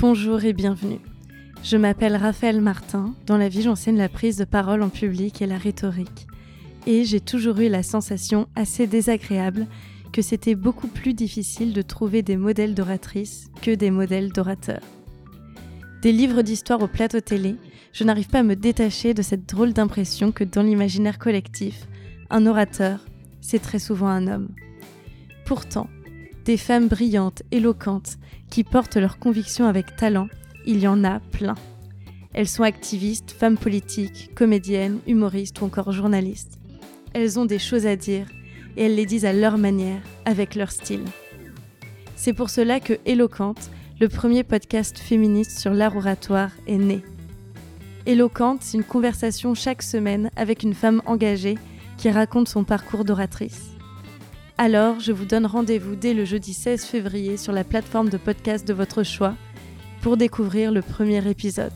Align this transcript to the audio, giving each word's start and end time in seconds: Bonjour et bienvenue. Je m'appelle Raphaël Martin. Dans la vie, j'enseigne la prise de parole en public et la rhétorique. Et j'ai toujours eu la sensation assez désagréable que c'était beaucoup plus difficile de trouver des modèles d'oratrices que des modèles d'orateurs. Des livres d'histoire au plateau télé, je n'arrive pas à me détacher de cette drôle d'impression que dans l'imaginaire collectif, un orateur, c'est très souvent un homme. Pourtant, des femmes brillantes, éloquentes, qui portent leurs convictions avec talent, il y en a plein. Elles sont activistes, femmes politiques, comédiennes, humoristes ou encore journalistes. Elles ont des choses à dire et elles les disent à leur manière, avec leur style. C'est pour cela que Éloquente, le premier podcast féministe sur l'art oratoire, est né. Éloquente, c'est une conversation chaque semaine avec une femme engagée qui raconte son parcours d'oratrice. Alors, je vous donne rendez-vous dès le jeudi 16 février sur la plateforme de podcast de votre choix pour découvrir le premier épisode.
Bonjour 0.00 0.44
et 0.44 0.52
bienvenue. 0.52 1.00
Je 1.64 1.76
m'appelle 1.76 2.14
Raphaël 2.14 2.60
Martin. 2.60 3.16
Dans 3.26 3.36
la 3.36 3.48
vie, 3.48 3.62
j'enseigne 3.62 3.96
la 3.96 4.08
prise 4.08 4.36
de 4.36 4.44
parole 4.44 4.84
en 4.84 4.90
public 4.90 5.42
et 5.42 5.46
la 5.46 5.58
rhétorique. 5.58 6.28
Et 6.86 7.02
j'ai 7.02 7.18
toujours 7.18 7.58
eu 7.58 7.68
la 7.68 7.82
sensation 7.82 8.46
assez 8.54 8.86
désagréable 8.86 9.66
que 10.12 10.22
c'était 10.22 10.54
beaucoup 10.54 10.86
plus 10.86 11.14
difficile 11.14 11.72
de 11.72 11.82
trouver 11.82 12.22
des 12.22 12.36
modèles 12.36 12.76
d'oratrices 12.76 13.50
que 13.60 13.74
des 13.74 13.90
modèles 13.90 14.30
d'orateurs. 14.30 14.84
Des 16.00 16.12
livres 16.12 16.42
d'histoire 16.42 16.80
au 16.80 16.86
plateau 16.86 17.18
télé, 17.18 17.56
je 17.92 18.04
n'arrive 18.04 18.28
pas 18.28 18.38
à 18.38 18.44
me 18.44 18.54
détacher 18.54 19.14
de 19.14 19.22
cette 19.22 19.48
drôle 19.48 19.72
d'impression 19.72 20.30
que 20.30 20.44
dans 20.44 20.62
l'imaginaire 20.62 21.18
collectif, 21.18 21.88
un 22.30 22.46
orateur, 22.46 23.04
c'est 23.40 23.58
très 23.58 23.80
souvent 23.80 24.06
un 24.06 24.28
homme. 24.28 24.50
Pourtant, 25.44 25.88
des 26.48 26.56
femmes 26.56 26.88
brillantes, 26.88 27.42
éloquentes, 27.50 28.16
qui 28.48 28.64
portent 28.64 28.96
leurs 28.96 29.18
convictions 29.18 29.66
avec 29.66 29.96
talent, 29.96 30.28
il 30.64 30.80
y 30.80 30.88
en 30.88 31.04
a 31.04 31.20
plein. 31.20 31.56
Elles 32.32 32.48
sont 32.48 32.62
activistes, 32.62 33.32
femmes 33.32 33.58
politiques, 33.58 34.30
comédiennes, 34.34 34.98
humoristes 35.06 35.60
ou 35.60 35.66
encore 35.66 35.92
journalistes. 35.92 36.58
Elles 37.12 37.38
ont 37.38 37.44
des 37.44 37.58
choses 37.58 37.84
à 37.84 37.96
dire 37.96 38.26
et 38.78 38.84
elles 38.84 38.94
les 38.94 39.04
disent 39.04 39.26
à 39.26 39.34
leur 39.34 39.58
manière, 39.58 40.00
avec 40.24 40.54
leur 40.54 40.70
style. 40.70 41.04
C'est 42.16 42.32
pour 42.32 42.48
cela 42.48 42.80
que 42.80 42.94
Éloquente, 43.04 43.70
le 44.00 44.08
premier 44.08 44.42
podcast 44.42 44.98
féministe 44.98 45.58
sur 45.58 45.74
l'art 45.74 45.98
oratoire, 45.98 46.52
est 46.66 46.78
né. 46.78 47.02
Éloquente, 48.06 48.62
c'est 48.62 48.78
une 48.78 48.84
conversation 48.84 49.54
chaque 49.54 49.82
semaine 49.82 50.30
avec 50.34 50.62
une 50.62 50.72
femme 50.72 51.02
engagée 51.04 51.58
qui 51.98 52.08
raconte 52.08 52.48
son 52.48 52.64
parcours 52.64 53.04
d'oratrice. 53.04 53.77
Alors, 54.60 54.98
je 54.98 55.12
vous 55.12 55.24
donne 55.24 55.46
rendez-vous 55.46 55.94
dès 55.94 56.14
le 56.14 56.24
jeudi 56.24 56.52
16 56.52 56.84
février 56.84 57.36
sur 57.36 57.52
la 57.52 57.62
plateforme 57.62 58.08
de 58.08 58.16
podcast 58.16 58.66
de 58.66 58.74
votre 58.74 59.04
choix 59.04 59.36
pour 60.00 60.16
découvrir 60.16 60.72
le 60.72 60.82
premier 60.82 61.24
épisode. 61.30 61.72